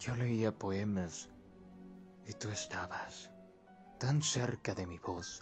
Yo 0.00 0.16
leía 0.16 0.50
poemas 0.50 1.28
y 2.26 2.32
tú 2.32 2.48
estabas 2.48 3.30
tan 3.98 4.22
cerca 4.22 4.74
de 4.74 4.86
mi 4.86 4.98
voz 4.98 5.40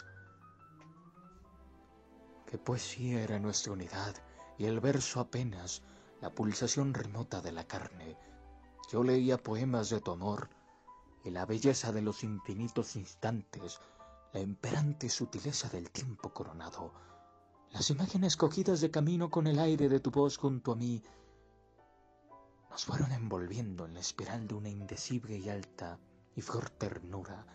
que 2.45 2.57
poesía 2.57 3.23
era 3.23 3.39
nuestra 3.39 3.71
unidad 3.71 4.13
y 4.57 4.65
el 4.65 4.81
verso 4.81 5.21
apenas 5.21 5.81
la 6.19 6.35
pulsación 6.35 6.93
remota 6.93 7.39
de 7.39 7.53
la 7.53 7.63
carne. 7.63 8.17
Yo 8.91 9.01
leía 9.01 9.41
poemas 9.41 9.91
de 9.91 10.01
tu 10.01 10.11
amor 10.11 10.49
y 11.23 11.29
la 11.29 11.45
belleza 11.45 11.93
de 11.93 12.01
los 12.01 12.25
infinitos 12.25 12.97
instantes, 12.97 13.79
la 14.33 14.41
imperante 14.41 15.07
sutileza 15.07 15.69
del 15.69 15.89
tiempo 15.89 16.33
coronado, 16.33 16.91
las 17.71 17.89
imágenes 17.91 18.35
cogidas 18.35 18.81
de 18.81 18.91
camino 18.91 19.29
con 19.29 19.47
el 19.47 19.57
aire 19.57 19.87
de 19.87 20.01
tu 20.01 20.11
voz 20.11 20.35
junto 20.35 20.73
a 20.73 20.75
mí, 20.75 21.01
nos 22.69 22.85
fueron 22.85 23.11
envolviendo 23.11 23.85
en 23.85 23.93
la 23.93 23.99
espiral 23.99 24.47
de 24.47 24.55
una 24.55 24.69
indecible 24.69 25.37
y 25.37 25.49
alta 25.49 25.99
y 26.35 26.41
flor 26.41 26.69
ternura, 26.69 27.45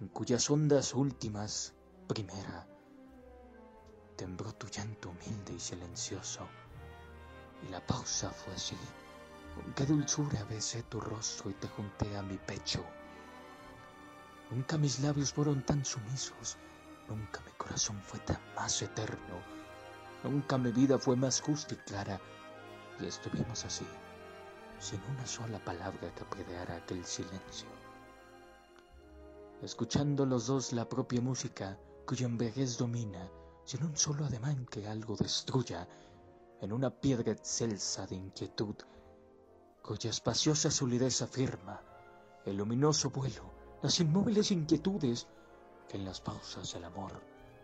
en 0.00 0.08
cuyas 0.08 0.50
ondas 0.50 0.94
últimas, 0.94 1.74
primera, 2.08 2.66
tembló 4.16 4.52
tu 4.54 4.66
llanto 4.66 5.10
humilde 5.10 5.54
y 5.54 5.60
silencioso, 5.60 6.46
y 7.66 7.70
la 7.70 7.84
pausa 7.86 8.30
fue 8.30 8.54
así. 8.54 8.76
Con 9.54 9.72
qué 9.74 9.84
dulzura 9.84 10.44
besé 10.44 10.82
tu 10.84 11.00
rostro 11.00 11.50
y 11.50 11.54
te 11.54 11.68
junté 11.68 12.16
a 12.16 12.22
mi 12.22 12.36
pecho. 12.36 12.84
Nunca 14.50 14.78
mis 14.78 15.00
labios 15.00 15.32
fueron 15.32 15.64
tan 15.64 15.84
sumisos, 15.84 16.56
nunca 17.08 17.40
mi 17.40 17.52
corazón 17.52 18.00
fue 18.02 18.20
tan 18.20 18.40
más 18.54 18.82
eterno, 18.82 19.40
nunca 20.24 20.58
mi 20.58 20.72
vida 20.72 20.98
fue 20.98 21.16
más 21.16 21.40
justa 21.40 21.74
y 21.74 21.78
clara, 21.78 22.20
y 23.00 23.06
estuvimos 23.06 23.64
así, 23.64 23.86
sin 24.78 25.00
una 25.12 25.26
sola 25.26 25.58
palabra 25.64 26.14
que 26.14 26.22
apedreara 26.22 26.76
aquel 26.76 27.04
silencio. 27.04 27.68
Escuchando 29.62 30.24
los 30.24 30.46
dos 30.46 30.72
la 30.72 30.88
propia 30.88 31.20
música 31.20 31.78
cuya 32.06 32.26
envejez 32.26 32.78
domina, 32.78 33.30
sin 33.64 33.84
un 33.84 33.96
solo 33.96 34.24
ademán 34.24 34.66
que 34.66 34.88
algo 34.88 35.16
destruya, 35.16 35.86
en 36.60 36.72
una 36.72 36.90
piedra 36.90 37.32
excelsa 37.32 38.06
de 38.06 38.16
inquietud, 38.16 38.74
cuya 39.82 40.10
espaciosa 40.10 40.70
solidez 40.70 41.22
afirma 41.22 41.80
el 42.44 42.56
luminoso 42.56 43.10
vuelo, 43.10 43.50
las 43.82 44.00
inmóviles 44.00 44.50
inquietudes, 44.50 45.26
que 45.88 45.96
en 45.96 46.04
las 46.04 46.20
pausas 46.20 46.72
del 46.72 46.84
amor 46.84 47.12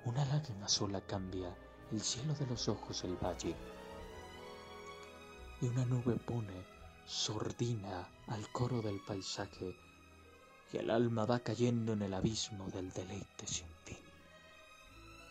una 0.05 0.25
lágrima 0.27 0.69
sola 0.69 1.01
cambia 1.01 1.55
el 1.91 2.01
cielo 2.01 2.35
de 2.35 2.47
los 2.47 2.69
ojos 2.69 3.05
el 3.05 3.17
valle, 3.17 3.57
y 5.61 5.67
una 5.67 5.85
nube 5.87 6.17
pone 6.17 6.65
sordina 7.07 8.07
al 8.27 8.51
coro 8.53 8.83
del 8.83 9.01
paisaje, 9.01 9.75
y 10.73 10.77
el 10.77 10.91
alma 10.91 11.25
va 11.25 11.41
cayendo 11.41 11.93
en 11.93 12.03
el 12.03 12.15
abismo 12.15 12.69
del 12.71 12.93
deleite 12.93 13.47
sin 13.47 13.69
fin. 13.85 13.99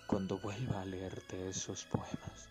Cuando 0.07 0.39
vuelva 0.39 0.81
a 0.81 0.85
leerte 0.85 1.49
esos 1.49 1.85
poemas, 1.85 2.49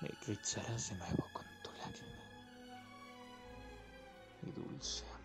me 0.00 0.08
eclipsarás 0.08 0.90
de 0.90 0.96
nuevo 0.96 1.26
con 1.32 1.46
tu 1.62 1.70
lágrima, 1.78 2.22
mi 4.42 4.52
dulce 4.52 5.15